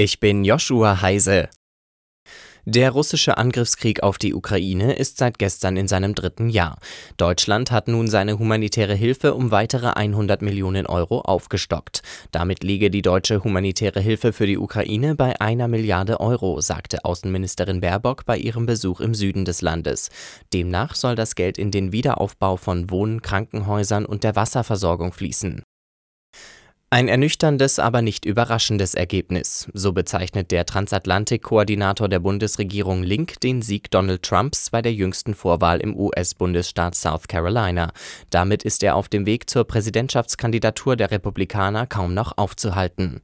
Ich 0.00 0.20
bin 0.20 0.44
Joshua 0.44 1.02
Heise. 1.02 1.48
Der 2.64 2.92
russische 2.92 3.36
Angriffskrieg 3.36 4.04
auf 4.04 4.16
die 4.16 4.32
Ukraine 4.32 4.92
ist 4.92 5.18
seit 5.18 5.40
gestern 5.40 5.76
in 5.76 5.88
seinem 5.88 6.14
dritten 6.14 6.50
Jahr. 6.50 6.78
Deutschland 7.16 7.72
hat 7.72 7.88
nun 7.88 8.06
seine 8.06 8.38
humanitäre 8.38 8.94
Hilfe 8.94 9.34
um 9.34 9.50
weitere 9.50 9.88
100 9.88 10.40
Millionen 10.40 10.86
Euro 10.86 11.22
aufgestockt. 11.22 12.02
Damit 12.30 12.62
liege 12.62 12.90
die 12.90 13.02
deutsche 13.02 13.42
humanitäre 13.42 13.98
Hilfe 13.98 14.32
für 14.32 14.46
die 14.46 14.58
Ukraine 14.58 15.16
bei 15.16 15.40
einer 15.40 15.66
Milliarde 15.66 16.20
Euro, 16.20 16.60
sagte 16.60 17.04
Außenministerin 17.04 17.80
Baerbock 17.80 18.24
bei 18.24 18.38
ihrem 18.38 18.66
Besuch 18.66 19.00
im 19.00 19.14
Süden 19.14 19.44
des 19.44 19.62
Landes. 19.62 20.10
Demnach 20.54 20.94
soll 20.94 21.16
das 21.16 21.34
Geld 21.34 21.58
in 21.58 21.72
den 21.72 21.90
Wiederaufbau 21.90 22.56
von 22.56 22.88
Wohn-, 22.88 23.20
Krankenhäusern 23.20 24.06
und 24.06 24.22
der 24.22 24.36
Wasserversorgung 24.36 25.12
fließen. 25.12 25.64
Ein 26.90 27.08
ernüchterndes, 27.08 27.78
aber 27.78 28.00
nicht 28.00 28.24
überraschendes 28.24 28.94
Ergebnis. 28.94 29.68
So 29.74 29.92
bezeichnet 29.92 30.50
der 30.50 30.64
Transatlantik-Koordinator 30.64 32.08
der 32.08 32.20
Bundesregierung 32.20 33.02
Link 33.02 33.40
den 33.40 33.60
Sieg 33.60 33.90
Donald 33.90 34.22
Trumps 34.22 34.70
bei 34.70 34.80
der 34.80 34.94
jüngsten 34.94 35.34
Vorwahl 35.34 35.80
im 35.80 35.94
US-Bundesstaat 35.94 36.94
South 36.94 37.28
Carolina. 37.28 37.92
Damit 38.30 38.62
ist 38.62 38.82
er 38.82 38.96
auf 38.96 39.10
dem 39.10 39.26
Weg 39.26 39.50
zur 39.50 39.64
Präsidentschaftskandidatur 39.64 40.96
der 40.96 41.10
Republikaner 41.10 41.86
kaum 41.86 42.14
noch 42.14 42.38
aufzuhalten. 42.38 43.20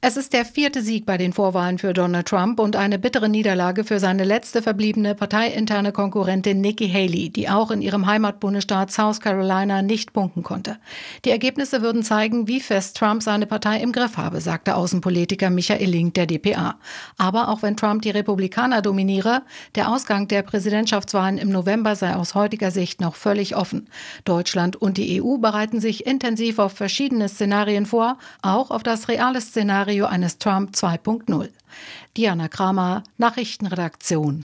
Es 0.00 0.16
ist 0.16 0.32
der 0.32 0.44
vierte 0.44 0.80
Sieg 0.80 1.06
bei 1.06 1.18
den 1.18 1.32
Vorwahlen 1.32 1.76
für 1.76 1.92
Donald 1.92 2.28
Trump 2.28 2.60
und 2.60 2.76
eine 2.76 3.00
bittere 3.00 3.28
Niederlage 3.28 3.82
für 3.82 3.98
seine 3.98 4.22
letzte 4.22 4.62
verbliebene 4.62 5.16
parteiinterne 5.16 5.90
Konkurrentin 5.90 6.60
Nikki 6.60 6.88
Haley, 6.88 7.30
die 7.30 7.48
auch 7.48 7.72
in 7.72 7.82
ihrem 7.82 8.06
Heimatbundesstaat 8.06 8.92
South 8.92 9.18
Carolina 9.18 9.82
nicht 9.82 10.12
punkten 10.12 10.44
konnte. 10.44 10.78
Die 11.24 11.32
Ergebnisse 11.32 11.82
würden 11.82 12.04
zeigen, 12.04 12.46
wie 12.46 12.60
fest 12.60 12.96
Trump 12.96 13.24
seine 13.24 13.46
Partei 13.46 13.80
im 13.80 13.90
Griff 13.90 14.16
habe, 14.16 14.40
sagte 14.40 14.76
Außenpolitiker 14.76 15.50
Michael 15.50 15.90
Link 15.90 16.14
der 16.14 16.26
DPA. 16.26 16.76
Aber 17.16 17.48
auch 17.48 17.62
wenn 17.62 17.76
Trump 17.76 18.02
die 18.02 18.10
Republikaner 18.10 18.82
dominiere, 18.82 19.42
der 19.74 19.90
Ausgang 19.90 20.28
der 20.28 20.42
Präsidentschaftswahlen 20.42 21.38
im 21.38 21.48
November 21.48 21.96
sei 21.96 22.14
aus 22.14 22.36
heutiger 22.36 22.70
Sicht 22.70 23.00
noch 23.00 23.16
völlig 23.16 23.56
offen. 23.56 23.88
Deutschland 24.24 24.76
und 24.76 24.96
die 24.96 25.20
EU 25.20 25.38
bereiten 25.38 25.80
sich 25.80 26.06
intensiv 26.06 26.60
auf 26.60 26.74
verschiedene 26.74 27.28
Szenarien 27.28 27.84
vor, 27.84 28.16
auch 28.42 28.70
auf 28.70 28.84
das 28.84 29.08
reale 29.08 29.40
Szenario 29.40 29.87
Szenario 29.88 30.04
eines 30.06 30.36
Trump 30.36 30.74
2.0. 30.74 31.48
Diana 32.14 32.48
Kramer, 32.48 33.04
Nachrichtenredaktion. 33.16 34.42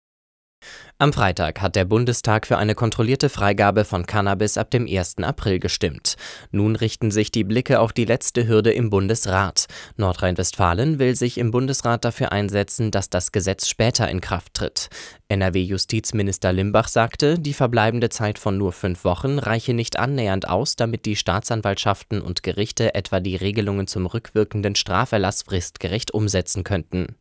Am 0.99 1.13
Freitag 1.13 1.61
hat 1.61 1.75
der 1.75 1.85
Bundestag 1.85 2.47
für 2.47 2.57
eine 2.57 2.73
kontrollierte 2.73 3.29
Freigabe 3.29 3.85
von 3.85 4.07
Cannabis 4.07 4.57
ab 4.57 4.71
dem 4.71 4.87
1. 4.87 5.17
April 5.19 5.59
gestimmt. 5.59 6.15
Nun 6.49 6.75
richten 6.75 7.11
sich 7.11 7.29
die 7.29 7.43
Blicke 7.43 7.81
auf 7.81 7.93
die 7.93 8.05
letzte 8.05 8.47
Hürde 8.47 8.71
im 8.71 8.89
Bundesrat. 8.89 9.67
Nordrhein-Westfalen 9.97 10.97
will 10.97 11.15
sich 11.15 11.37
im 11.37 11.51
Bundesrat 11.51 12.03
dafür 12.03 12.31
einsetzen, 12.31 12.89
dass 12.89 13.11
das 13.11 13.31
Gesetz 13.31 13.67
später 13.67 14.09
in 14.09 14.21
Kraft 14.21 14.55
tritt. 14.55 14.89
NRW-Justizminister 15.27 16.51
Limbach 16.51 16.87
sagte, 16.87 17.37
die 17.37 17.53
verbleibende 17.53 18.09
Zeit 18.09 18.39
von 18.39 18.57
nur 18.57 18.71
fünf 18.71 19.03
Wochen 19.03 19.37
reiche 19.37 19.75
nicht 19.75 19.99
annähernd 19.99 20.49
aus, 20.49 20.77
damit 20.77 21.05
die 21.05 21.15
Staatsanwaltschaften 21.15 22.23
und 22.23 22.41
Gerichte 22.41 22.95
etwa 22.95 23.19
die 23.19 23.35
Regelungen 23.35 23.85
zum 23.85 24.07
rückwirkenden 24.07 24.73
Straferlass 24.73 25.43
fristgerecht 25.43 26.11
umsetzen 26.11 26.63
könnten. 26.63 27.17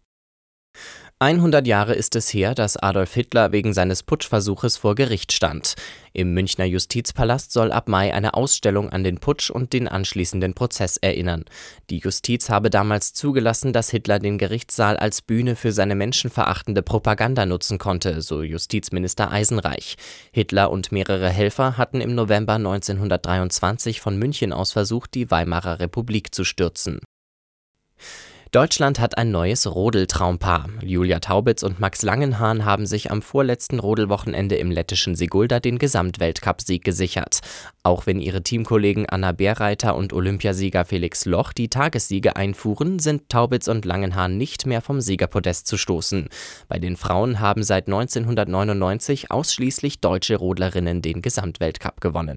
100 1.18 1.66
Jahre 1.66 1.94
ist 1.94 2.14
es 2.14 2.34
her, 2.34 2.54
dass 2.54 2.76
Adolf 2.76 3.14
Hitler 3.14 3.50
wegen 3.50 3.72
seines 3.72 4.02
Putschversuches 4.02 4.76
vor 4.76 4.94
Gericht 4.94 5.32
stand. 5.32 5.74
Im 6.12 6.34
Münchner 6.34 6.66
Justizpalast 6.66 7.52
soll 7.52 7.72
ab 7.72 7.88
Mai 7.88 8.12
eine 8.12 8.34
Ausstellung 8.34 8.90
an 8.90 9.02
den 9.02 9.16
Putsch 9.16 9.48
und 9.48 9.72
den 9.72 9.88
anschließenden 9.88 10.52
Prozess 10.52 10.98
erinnern. 10.98 11.46
Die 11.88 12.00
Justiz 12.00 12.50
habe 12.50 12.68
damals 12.68 13.14
zugelassen, 13.14 13.72
dass 13.72 13.88
Hitler 13.88 14.18
den 14.18 14.36
Gerichtssaal 14.36 14.98
als 14.98 15.22
Bühne 15.22 15.56
für 15.56 15.72
seine 15.72 15.94
menschenverachtende 15.94 16.82
Propaganda 16.82 17.46
nutzen 17.46 17.78
konnte, 17.78 18.20
so 18.20 18.42
Justizminister 18.42 19.32
Eisenreich. 19.32 19.96
Hitler 20.32 20.70
und 20.70 20.92
mehrere 20.92 21.30
Helfer 21.30 21.78
hatten 21.78 22.02
im 22.02 22.14
November 22.14 22.56
1923 22.56 24.02
von 24.02 24.18
München 24.18 24.52
aus 24.52 24.72
versucht, 24.72 25.14
die 25.14 25.30
Weimarer 25.30 25.80
Republik 25.80 26.34
zu 26.34 26.44
stürzen. 26.44 27.00
Deutschland 28.56 29.00
hat 29.00 29.18
ein 29.18 29.30
neues 29.30 29.70
Rodeltraumpaar. 29.70 30.70
Julia 30.80 31.18
Taubitz 31.18 31.62
und 31.62 31.78
Max 31.78 32.00
Langenhahn 32.00 32.64
haben 32.64 32.86
sich 32.86 33.10
am 33.10 33.20
vorletzten 33.20 33.78
Rodelwochenende 33.78 34.56
im 34.56 34.70
lettischen 34.70 35.14
Sigulda 35.14 35.60
den 35.60 35.78
Gesamtweltcupsieg 35.78 36.82
gesichert. 36.82 37.40
Auch 37.82 38.06
wenn 38.06 38.18
ihre 38.18 38.42
Teamkollegen 38.42 39.06
Anna 39.06 39.32
Bärreiter 39.32 39.94
und 39.94 40.14
Olympiasieger 40.14 40.86
Felix 40.86 41.26
Loch 41.26 41.52
die 41.52 41.68
Tagessiege 41.68 42.36
einfuhren, 42.36 42.98
sind 42.98 43.28
Taubitz 43.28 43.68
und 43.68 43.84
Langenhahn 43.84 44.38
nicht 44.38 44.64
mehr 44.64 44.80
vom 44.80 45.02
Siegerpodest 45.02 45.66
zu 45.66 45.76
stoßen. 45.76 46.30
Bei 46.66 46.78
den 46.78 46.96
Frauen 46.96 47.40
haben 47.40 47.62
seit 47.62 47.88
1999 47.88 49.30
ausschließlich 49.30 50.00
deutsche 50.00 50.36
Rodlerinnen 50.36 51.02
den 51.02 51.20
Gesamtweltcup 51.20 52.00
gewonnen. 52.00 52.34